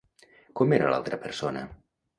[0.61, 1.67] Com era l'altra persona?